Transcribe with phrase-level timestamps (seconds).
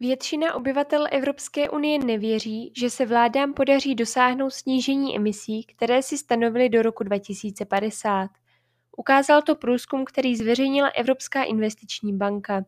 [0.00, 6.68] Většina obyvatel Evropské unie nevěří, že se vládám podaří dosáhnout snížení emisí, které si stanovily
[6.68, 8.30] do roku 2050.
[8.96, 12.64] Ukázal to průzkum, který zveřejnila Evropská investiční banka.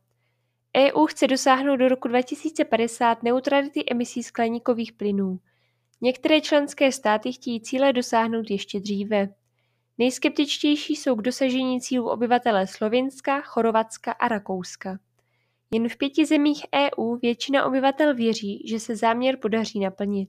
[0.76, 5.38] EU chce dosáhnout do roku 2050 neutrality emisí skleníkových plynů.
[6.00, 9.28] Některé členské státy chtějí cíle dosáhnout ještě dříve.
[9.98, 14.98] Nejskeptičtější jsou k dosažení cílů obyvatelé Slovinska, Chorvatska a Rakouska.
[15.70, 20.28] Jen v pěti zemích EU většina obyvatel věří, že se záměr podaří naplnit.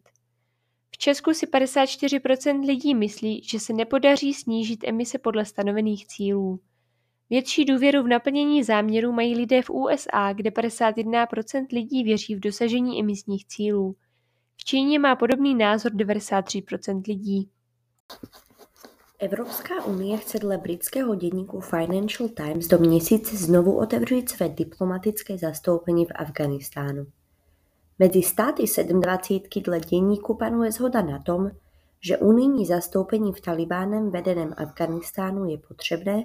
[0.91, 6.59] V Česku si 54% lidí myslí, že se nepodaří snížit emise podle stanovených cílů.
[7.29, 12.99] Větší důvěru v naplnění záměru mají lidé v USA, kde 51% lidí věří v dosažení
[12.99, 13.95] emisních cílů.
[14.57, 17.49] V Číně má podobný názor 93% lidí.
[19.21, 26.05] Evropská unie chce dle britského denníku Financial Times do měsíce znovu otevřít své diplomatické zastoupení
[26.05, 27.05] v Afganistánu.
[27.99, 31.51] Mezi státy 27 dle denníku panuje zhoda na tom,
[32.01, 36.23] že unijní zastoupení v Talibánem vedeném Afganistánu je potřebné,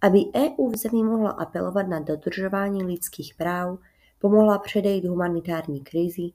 [0.00, 3.78] aby EU v zemi mohla apelovat na dodržování lidských práv,
[4.18, 6.30] pomohla předejít humanitární krizi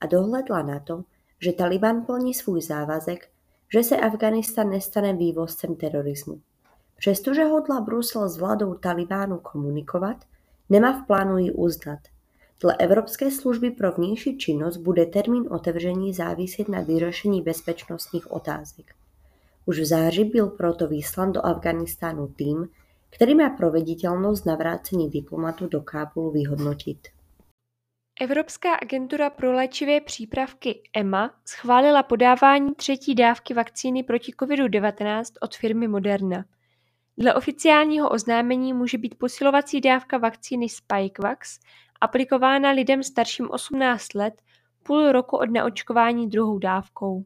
[0.00, 1.04] a dohledla na to,
[1.40, 3.28] že Taliban plní svůj závazek
[3.72, 6.40] že se Afganistan nestane vývozcem terorismu.
[6.96, 10.16] Přestože hodlá Brusel s vládou Talibánu komunikovat,
[10.70, 11.98] nemá v plánu ji uznat.
[12.60, 18.94] Dle Evropské služby pro vnější činnost bude termín otevření záviset na vyřešení bezpečnostních otázek.
[19.66, 22.68] Už v září byl proto vyslán do Afganistánu tým,
[23.10, 27.08] který má proveditelnost navrácení diplomatu do Kábulu vyhodnotit.
[28.20, 35.88] Evropská agentura pro léčivé přípravky EMA schválila podávání třetí dávky vakcíny proti COVID-19 od firmy
[35.88, 36.44] Moderna.
[37.18, 41.58] Dle oficiálního oznámení může být posilovací dávka vakcíny Spikevax
[42.00, 44.42] aplikována lidem starším 18 let
[44.82, 47.24] půl roku od naočkování druhou dávkou.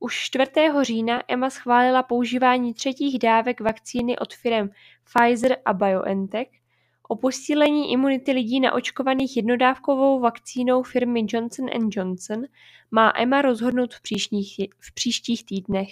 [0.00, 0.46] Už 4.
[0.82, 4.68] října EMA schválila používání třetích dávek vakcíny od firm
[5.04, 6.61] Pfizer a BioNTech
[7.12, 12.42] O posílení imunity lidí naočkovaných jednodávkovou vakcínou firmy Johnson Johnson
[12.90, 15.88] má EMA rozhodnout v příštích, v příštích týdnech.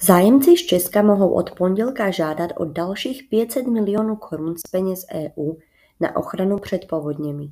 [0.00, 5.52] Zájemci z Česka mohou od pondělka žádat o dalších 500 milionů korun z peněz EU
[6.00, 7.48] na ochranu před povodněmi.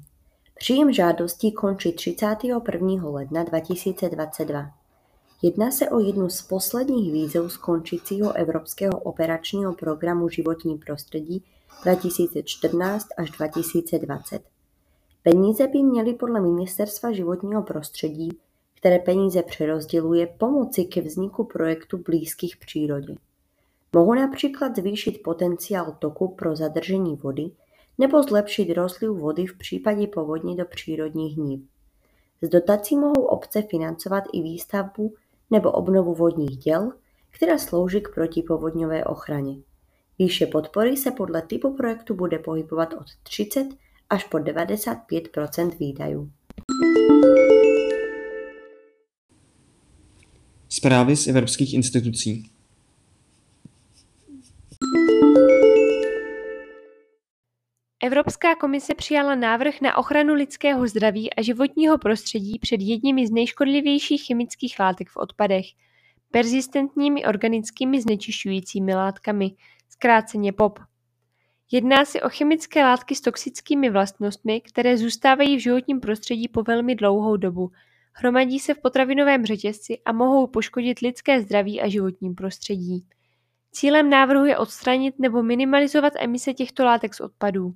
[0.54, 3.10] Příjem žádostí končí 31.
[3.10, 4.70] ledna 2022.
[5.42, 11.44] Jedná se o jednu z posledních výzev skončícího Evropského operačního programu Životní prostředí
[11.82, 14.42] 2014 až 2020.
[15.22, 18.38] Peníze by měly podle Ministerstva životního prostředí,
[18.74, 23.14] které peníze přerozděluje, pomoci ke vzniku projektů blízkých přírodě.
[23.94, 27.50] Mohou například zvýšit potenciál toku pro zadržení vody
[27.98, 31.60] nebo zlepšit rozliv vody v případě povodní do přírodních hnív.
[32.42, 35.14] Z dotací mohou obce financovat i výstavbu
[35.50, 36.92] nebo obnovu vodních děl,
[37.30, 39.56] která slouží k protipovodňové ochraně.
[40.20, 43.66] Výše podpory se podle typu projektu bude pohybovat od 30
[44.10, 46.30] až po 95% výdajů.
[50.68, 52.50] Zprávy z evropských institucí.
[58.02, 64.26] Evropská komise přijala návrh na ochranu lidského zdraví a životního prostředí před jedními z nejškodlivějších
[64.26, 65.66] chemických látek v odpadech,
[66.30, 69.50] persistentními organickými znečišťujícími látkami,
[70.00, 70.78] zkráceně POP.
[71.72, 76.94] Jedná se o chemické látky s toxickými vlastnostmi, které zůstávají v životním prostředí po velmi
[76.94, 77.70] dlouhou dobu,
[78.12, 83.06] hromadí se v potravinovém řetězci a mohou poškodit lidské zdraví a životní prostředí.
[83.72, 87.74] Cílem návrhu je odstranit nebo minimalizovat emise těchto látek z odpadů.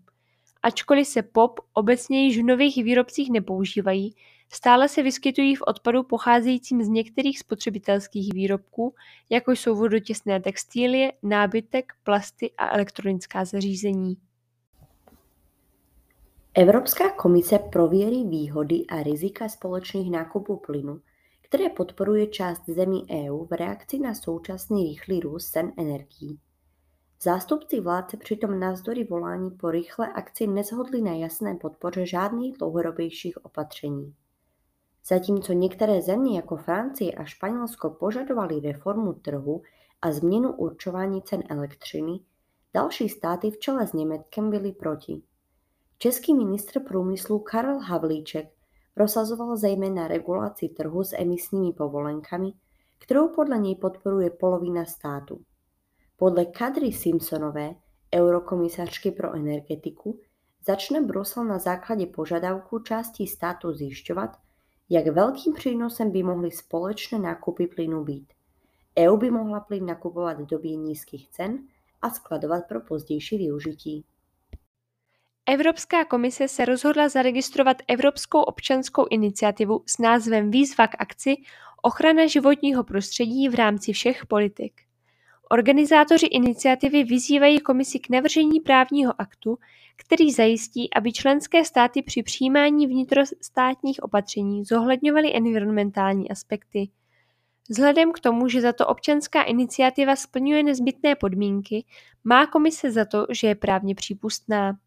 [0.62, 4.14] Ačkoliv se POP obecně již v nových výrobcích nepoužívají,
[4.52, 8.94] stále se vyskytují v odpadu pocházejícím z některých spotřebitelských výrobků,
[9.30, 14.16] jako jsou vodotěsné textilie, nábytek, plasty a elektronická zařízení.
[16.54, 21.00] Evropská komise prověří výhody a rizika společných nákupů plynu,
[21.40, 26.38] které podporuje část zemí EU v reakci na současný rychlý růst cen energií.
[27.22, 33.44] Zástupci vlád se přitom navzdory volání po rychlé akci neshodli na jasné podpoře žádných dlouhodobějších
[33.44, 34.14] opatření.
[35.08, 39.62] Zatímco některé země jako Francie a Španělsko požadovali reformu trhu
[40.02, 42.20] a změnu určování cen elektřiny,
[42.74, 45.22] další státy v čele s Německem byly proti.
[45.98, 48.48] Český ministr průmyslu Karel Havlíček
[48.94, 52.52] prosazoval zejména regulaci trhu s emisními povolenkami,
[52.98, 55.40] kterou podle něj podporuje polovina státu.
[56.16, 57.74] Podle Kadry Simpsonové,
[58.14, 60.20] eurokomisařky pro energetiku,
[60.66, 64.30] začne Brusel na základě požadavku části státu zjišťovat,
[64.90, 68.32] jak velkým přínosem by mohly společné nákupy plynu být.
[68.98, 71.58] EU by mohla plyn nakupovat v době nízkých cen
[72.02, 74.04] a skladovat pro pozdější využití.
[75.46, 81.36] Evropská komise se rozhodla zaregistrovat Evropskou občanskou iniciativu s názvem Výzva k akci
[81.82, 84.80] Ochrana životního prostředí v rámci všech politik.
[85.50, 89.58] Organizátoři iniciativy vyzývají komisi k navržení právního aktu,
[89.96, 96.88] který zajistí, aby členské státy při přijímání vnitrostátních opatření zohledňovaly environmentální aspekty.
[97.68, 101.84] Vzhledem k tomu, že tato občanská iniciativa splňuje nezbytné podmínky,
[102.24, 104.78] má komise za to, že je právně přípustná.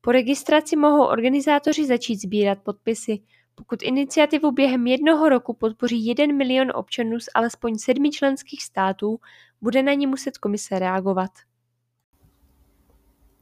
[0.00, 3.18] Po registraci mohou organizátoři začít sbírat podpisy.
[3.54, 9.20] Pokud iniciativu během jednoho roku podpoří 1 milion občanů z alespoň sedmi členských států,
[9.62, 11.30] bude na ní muset komise reagovat.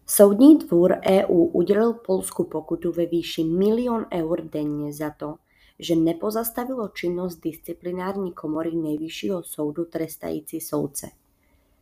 [0.06, 5.34] Soudní dvůr EU udělil Polsku pokutu ve výši milion eur denně za to,
[5.78, 11.10] že nepozastavilo činnost disciplinární komory Nejvyššího soudu trestající soudce.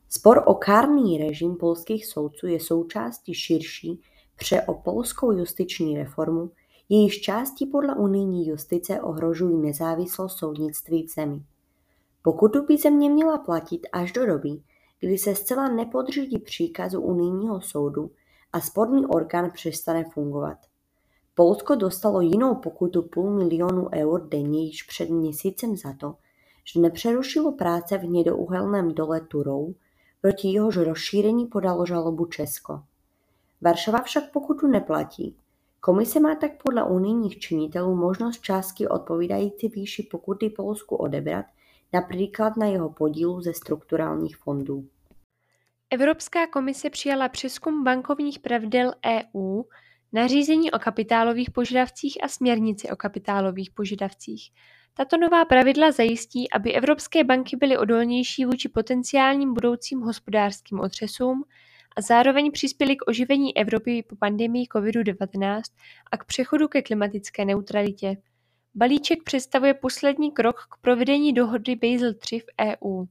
[0.08, 4.00] Spor o kárný režim polských soudců je součástí širší
[4.36, 6.50] pře o polskou justiční reformu,
[6.88, 11.42] jejíž části podle unijní justice ohrožují nezávislost soudnictví v zemi.
[12.22, 14.62] Pokutu by země měla platit až do doby,
[15.00, 18.10] kdy se zcela nepodřídí příkazu unijního soudu
[18.52, 20.58] a sporný orgán přestane fungovat.
[21.34, 26.14] Polsko dostalo jinou pokutu půl milionu eur denně již před měsícem za to,
[26.72, 29.74] že nepřerušilo práce v hnědouhelném dole Turou,
[30.20, 32.82] proti jehož rozšíření podalo žalobu Česko.
[33.60, 35.36] Varšava však pokutu neplatí.
[35.80, 41.46] Komise má tak podle unijních činitelů možnost částky odpovídající výši pokuty Polsku odebrat,
[41.94, 44.88] například na jeho podílu ze strukturálních fondů.
[45.90, 49.62] Evropská komise přijala přeskum bankovních pravidel EU,
[50.12, 54.50] nařízení o kapitálových požadavcích a směrnici o kapitálových požadavcích.
[54.94, 61.44] Tato nová pravidla zajistí, aby evropské banky byly odolnější vůči potenciálním budoucím hospodářským otřesům
[61.96, 65.62] a zároveň přispěly k oživení Evropy po pandemii COVID-19
[66.12, 68.16] a k přechodu ke klimatické neutralitě.
[68.74, 73.04] Balíček představuje poslední krok k provedení dohody Basel III v EU.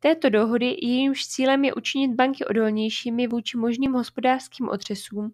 [0.00, 5.32] Této dohody jejímž cílem je učinit banky odolnějšími vůči možným hospodářským otřesům,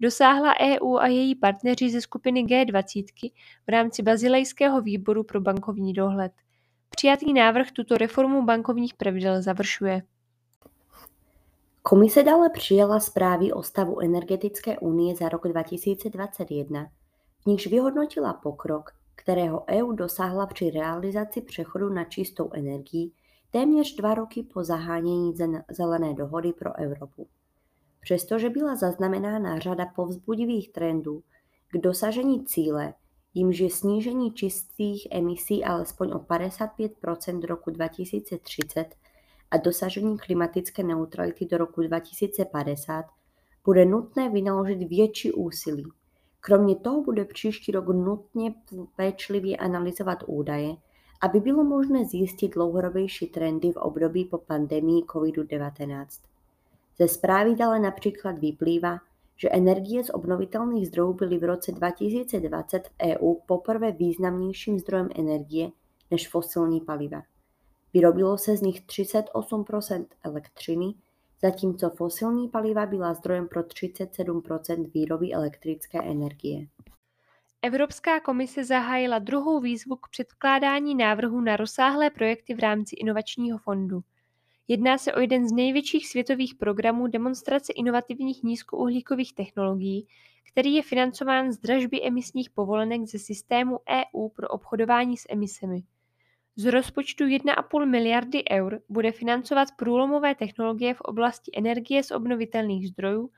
[0.00, 3.32] dosáhla EU a její partneři ze skupiny G20
[3.66, 6.32] v rámci Bazilejského výboru pro bankovní dohled.
[6.90, 10.02] Přijatý návrh tuto reformu bankovních pravidel završuje.
[11.82, 16.86] Komise dále přijala zprávy o stavu energetické unie za rok 2021,
[17.42, 23.12] v nichž vyhodnotila pokrok, kterého EU dosáhla při realizaci přechodu na čistou energii
[23.50, 25.34] téměř dva roky po zahánění
[25.70, 27.28] Zelené dohody pro Evropu.
[28.00, 31.22] Přestože byla zaznamenána řada povzbudivých trendů
[31.68, 32.94] k dosažení cíle,
[33.34, 38.94] jimž je snížení čistých emisí alespoň o 55% do roku 2030
[39.50, 43.04] a dosažení klimatické neutrality do roku 2050,
[43.64, 45.84] bude nutné vynaložit větší úsilí.
[46.44, 48.54] Kromě toho bude příští rok nutně
[48.96, 50.76] pečlivě analyzovat údaje,
[51.20, 56.06] aby bylo možné zjistit dlouhodobější trendy v období po pandemii COVID-19.
[56.98, 58.98] Ze zprávy dále například vyplývá,
[59.36, 65.70] že energie z obnovitelných zdrojů byly v roce 2020 v EU poprvé významnějším zdrojem energie
[66.10, 67.22] než fosilní paliva.
[67.94, 70.94] Vyrobilo se z nich 38% elektřiny,
[71.42, 74.42] zatímco fosilní paliva byla zdrojem pro 37
[74.94, 76.66] výroby elektrické energie.
[77.62, 84.00] Evropská komise zahájila druhou výzvu k předkládání návrhů na rozsáhlé projekty v rámci inovačního fondu.
[84.68, 90.06] Jedná se o jeden z největších světových programů demonstrace inovativních nízkouhlíkových technologií,
[90.52, 95.82] který je financován z dražby emisních povolenek ze systému EU pro obchodování s emisemi.
[96.56, 103.30] Z rozpočtu 1,5 miliardy eur bude financovat průlomové technologie v oblasti energie z obnovitelných zdrojů,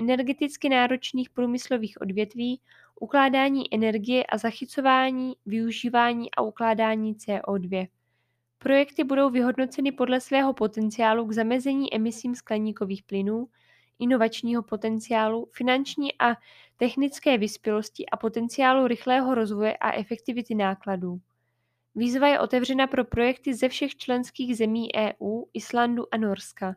[0.00, 2.60] energeticky náročných průmyslových odvětví,
[3.00, 7.88] ukládání energie a zachycování, využívání a ukládání CO2.
[8.58, 13.48] Projekty budou vyhodnoceny podle svého potenciálu k zamezení emisím skleníkových plynů,
[13.98, 16.34] inovačního potenciálu, finanční a
[16.76, 21.20] technické vyspělosti a potenciálu rychlého rozvoje a efektivity nákladů.
[21.98, 26.76] Výzva je otevřena pro projekty ze všech členských zemí EU, Islandu a Norska.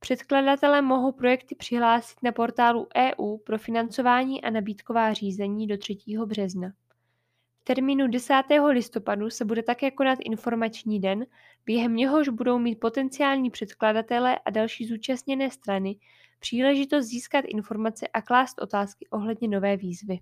[0.00, 5.96] Předkladatelé mohou projekty přihlásit na portálu EU pro financování a nabídková řízení do 3.
[6.26, 6.72] března.
[7.60, 8.34] V termínu 10.
[8.68, 11.26] listopadu se bude také konat informační den,
[11.66, 15.96] během něhož budou mít potenciální předkladatelé a další zúčastněné strany
[16.38, 20.18] příležitost získat informace a klást otázky ohledně nové výzvy.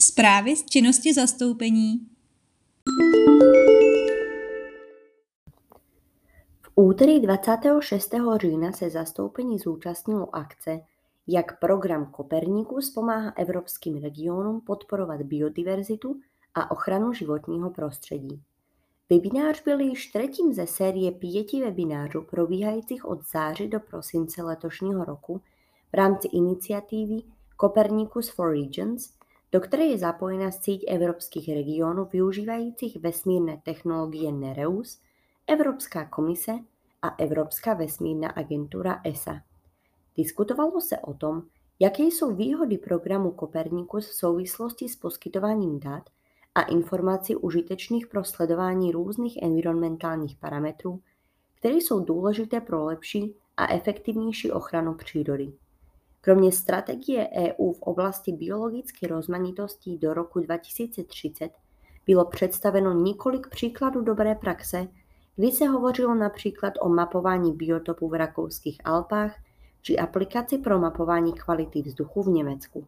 [0.00, 2.06] Zprávy z činnosti zastoupení.
[6.62, 8.14] V úterý 26.
[8.36, 10.80] října se zastoupení zúčastnilo akce
[11.26, 16.20] jak program Kopernikus pomáhá evropským regionům podporovat biodiverzitu
[16.54, 18.42] a ochranu životního prostředí.
[19.10, 25.40] Webinář byl již třetím ze série pěti webinářů probíhajících od září do prosince letošního roku
[25.92, 27.22] v rámci iniciativy
[27.60, 29.14] Copernicus for Regions,
[29.54, 35.00] do které je zapojena síť evropských regionů využívajících vesmírné technologie Nereus,
[35.46, 36.52] Evropská komise
[37.02, 39.40] a Evropská vesmírná agentura ESA.
[40.16, 41.42] Diskutovalo se o tom,
[41.80, 46.10] jaké jsou výhody programu Copernicus v souvislosti s poskytováním dat
[46.54, 51.00] a informací užitečných pro sledování různých environmentálních parametrů,
[51.58, 55.52] které jsou důležité pro lepší a efektivnější ochranu přírody.
[56.24, 61.50] Kromě strategie EU v oblasti biologické rozmanitosti do roku 2030
[62.06, 64.88] bylo představeno několik příkladů dobré praxe,
[65.36, 69.36] kdy se hovořilo například o mapování biotopů v rakouských Alpách
[69.82, 72.86] či aplikaci pro mapování kvality vzduchu v Německu.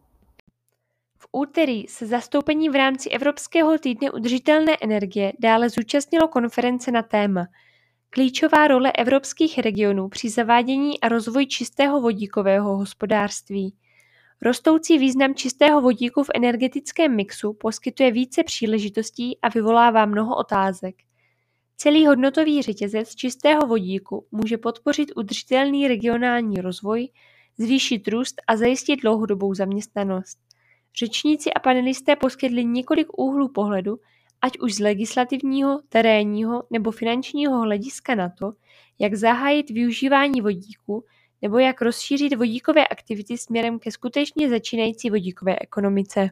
[1.19, 7.47] V úterý se zastoupení v rámci Evropského týdne udržitelné energie dále zúčastnilo konference na téma
[8.09, 13.75] Klíčová role evropských regionů při zavádění a rozvoji čistého vodíkového hospodářství.
[14.41, 20.95] Rostoucí význam čistého vodíku v energetickém mixu poskytuje více příležitostí a vyvolává mnoho otázek.
[21.77, 27.09] Celý hodnotový řetězec čistého vodíku může podpořit udržitelný regionální rozvoj,
[27.57, 30.37] zvýšit růst a zajistit dlouhodobou zaměstnanost.
[30.99, 33.97] Řečníci a panelisté poskytli několik úhlů pohledu,
[34.41, 38.53] ať už z legislativního, terénního nebo finančního hlediska na to,
[38.99, 41.03] jak zahájit využívání vodíku
[41.41, 46.29] nebo jak rozšířit vodíkové aktivity směrem ke skutečně začínající vodíkové ekonomice.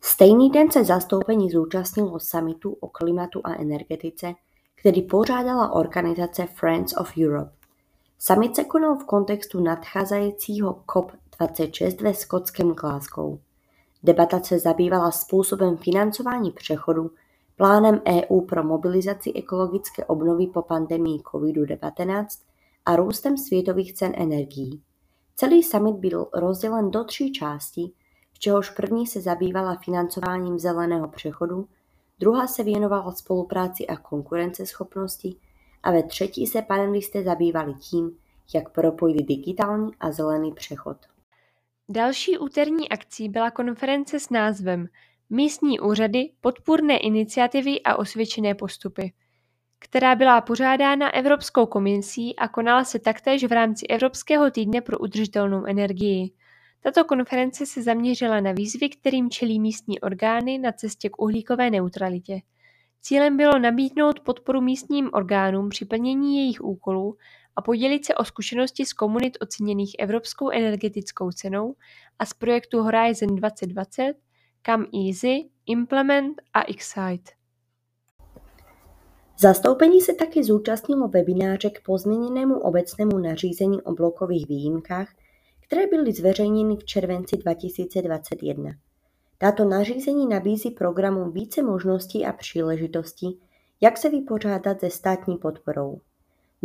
[0.00, 4.34] Stejný den se zastoupení zúčastnilo summitu o klimatu a energetice,
[4.74, 7.50] který pořádala organizace Friends of Europe.
[8.18, 13.38] Summit se konal v kontextu nadcházejícího COP26 ve skotském Glasgow.
[14.06, 17.10] Debata se zabývala způsobem financování přechodu,
[17.56, 22.26] plánem EU pro mobilizaci ekologické obnovy po pandemii COVID-19
[22.84, 24.82] a růstem světových cen energií.
[25.36, 27.94] Celý summit byl rozdělen do tří částí,
[28.34, 31.68] z čehož první se zabývala financováním zeleného přechodu,
[32.18, 35.36] druhá se věnovala spolupráci a konkurenceschopnosti
[35.82, 38.16] a ve třetí se panelisté zabývali tím,
[38.54, 40.96] jak propojit digitální a zelený přechod.
[41.88, 44.88] Další úterní akcí byla konference s názvem
[45.30, 49.12] Místní úřady, podpůrné iniciativy a osvědčené postupy,
[49.78, 55.64] která byla pořádána Evropskou komisí a konala se taktéž v rámci Evropského týdne pro udržitelnou
[55.64, 56.30] energii.
[56.80, 62.40] Tato konference se zaměřila na výzvy, kterým čelí místní orgány na cestě k uhlíkové neutralitě.
[63.00, 67.16] Cílem bylo nabídnout podporu místním orgánům při plnění jejich úkolů
[67.56, 71.74] a podělit se o zkušenosti z komunit oceněných Evropskou energetickou cenou
[72.18, 74.14] a z projektu Horizon 2020,
[74.66, 77.32] Come Easy, Implement a Excite.
[79.38, 85.08] Zastoupení se taky zúčastnilo webináře k pozměněnému obecnému nařízení o blokových výjimkách
[85.66, 88.70] které byly zveřejněny v červenci 2021.
[89.38, 93.40] Tato nařízení nabízí programu více možností a příležitostí,
[93.80, 96.00] jak se vypořádat se státní podporou.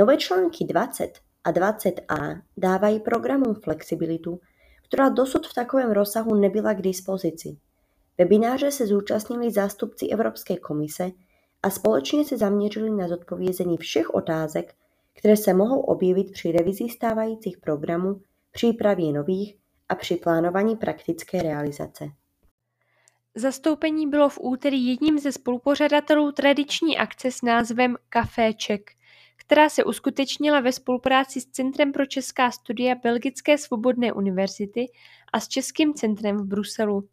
[0.02, 4.40] Nové články 20 a 20a dávají programům flexibilitu,
[4.86, 7.58] která dosud v takovém rozsahu nebyla k dispozici.
[8.18, 11.12] Webináře se zúčastnili zástupci Evropské komise
[11.64, 14.76] a společně se zaměřili na zodpovězení všech otázek,
[15.14, 19.58] které se mohou objevit při revizi stávajících programů přípravě nových
[19.90, 22.06] a při plánování praktické realizace.
[23.36, 27.98] Zastoupení bylo v úterý jedním ze spolupořadatelů tradiční akce s názvem
[28.58, 28.82] Czech,
[29.46, 34.86] která se uskutečnila ve spolupráci s Centrem pro česká studia Belgické svobodné univerzity
[35.34, 37.08] a s Českým centrem v Bruselu.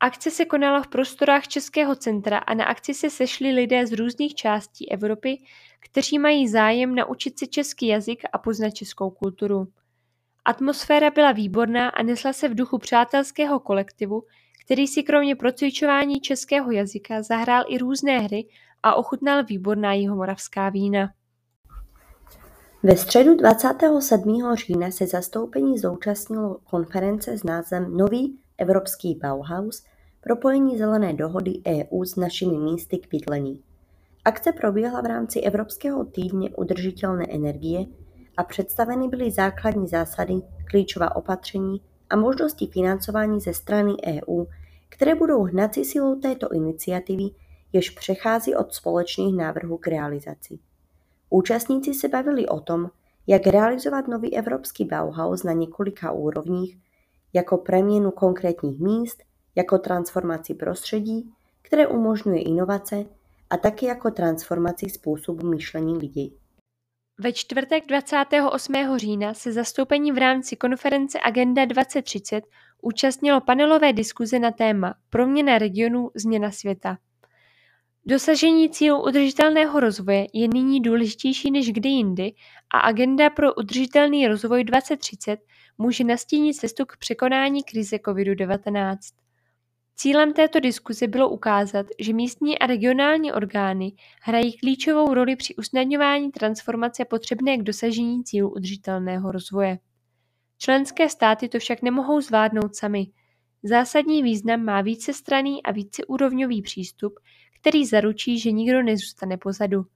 [0.00, 4.34] Akce se konala v prostorách Českého centra a na akci se sešli lidé z různých
[4.34, 5.42] částí Evropy,
[5.80, 9.66] kteří mají zájem naučit se český jazyk a poznat českou kulturu.
[10.44, 14.22] Atmosféra byla výborná a nesla se v duchu přátelského kolektivu,
[14.64, 18.48] který si kromě procvičování českého jazyka zahrál i různé hry
[18.82, 21.12] a ochutnal výborná jihomoravská vína.
[22.82, 24.54] Ve středu 27.
[24.54, 29.84] října se zastoupení zúčastnilo konference s názvem Nový evropský Bauhaus
[30.20, 33.60] propojení zelené dohody EU s našimi místy k bydlení.
[34.24, 37.86] Akce proběhla v rámci Evropského týdně udržitelné energie
[38.36, 40.34] a představeny byly základní zásady,
[40.70, 41.80] klíčová opatření
[42.10, 44.44] a možnosti financování ze strany EU,
[44.88, 47.24] které budou hnací silou této iniciativy,
[47.72, 50.58] jež přechází od společných návrhů k realizaci.
[51.30, 52.90] Účastníci se bavili o tom,
[53.26, 56.78] jak realizovat nový evropský Bauhaus na několika úrovních,
[57.32, 59.22] jako preměnu konkrétních míst,
[59.54, 63.04] jako transformaci prostředí, které umožňuje inovace
[63.50, 66.36] a taky jako transformaci způsobu myšlení lidí.
[67.18, 68.74] Ve čtvrtek 28.
[68.96, 72.44] října se zastoupení v rámci konference Agenda 2030
[72.82, 76.98] účastnilo panelové diskuze na téma Proměna regionů, změna světa.
[78.08, 82.32] Dosažení cílů udržitelného rozvoje je nyní důležitější než kdy jindy
[82.74, 85.40] a agenda pro udržitelný rozvoj 2030
[85.78, 88.96] může nastínit cestu k překonání krize COVID-19.
[89.96, 96.30] Cílem této diskuze bylo ukázat, že místní a regionální orgány hrají klíčovou roli při usnadňování
[96.30, 99.78] transformace potřebné k dosažení cílů udržitelného rozvoje.
[100.58, 103.06] Členské státy to však nemohou zvládnout sami.
[103.68, 107.20] Zásadní význam má vícestranný a víceúrovňový přístup,
[107.60, 109.86] který zaručí, že nikdo nezůstane pozadu.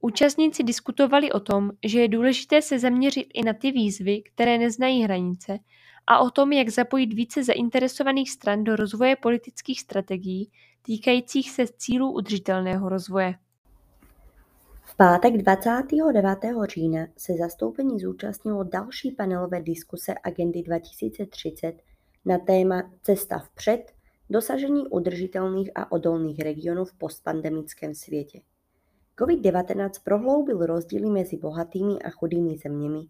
[0.00, 5.02] Účastníci diskutovali o tom, že je důležité se zaměřit i na ty výzvy, které neznají
[5.02, 5.58] hranice,
[6.06, 10.50] a o tom, jak zapojit více zainteresovaných stran do rozvoje politických strategií
[10.82, 13.34] týkajících se cílů udržitelného rozvoje.
[14.82, 16.38] V pátek 29.
[16.68, 21.85] října se zastoupení zúčastnilo další panelové diskuse agendy 2030
[22.26, 23.92] na téma Cesta vpřed
[24.30, 28.40] dosažení udržitelných a odolných regionů v postpandemickém světě.
[29.18, 33.00] COVID-19 prohloubil rozdíly mezi bohatými a chudými zeměmi,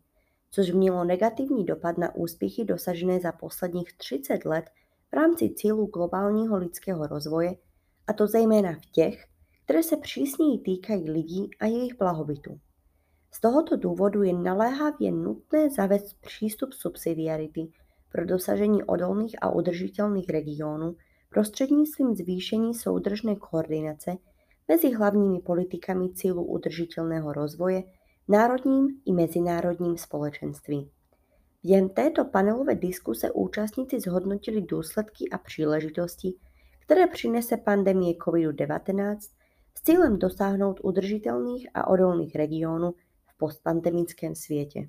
[0.51, 4.65] což mělo negativní dopad na úspěchy dosažené za posledních 30 let
[5.11, 7.57] v rámci cílů globálního lidského rozvoje,
[8.07, 9.25] a to zejména v těch,
[9.65, 12.61] které se přísněji týkají lidí a jejich blahobytu.
[13.33, 17.69] Z tohoto důvodu je naléhavě nutné zavést přístup subsidiarity
[18.17, 20.97] pro dosažení odolných a udržitelných regionů
[21.31, 24.17] prostřednictvím zvýšení soudržné koordinace
[24.69, 27.83] mezi hlavními politikami cílu udržitelného rozvoje
[28.29, 30.91] národním i mezinárodním společenství.
[31.63, 36.35] Jen této panelové diskuse účastníci zhodnotili důsledky a příležitosti,
[36.81, 39.17] které přinese pandemie COVID-19
[39.79, 42.95] s cílem dosáhnout udržitelných a odolných regionů
[43.27, 44.89] v postpandemickém světě.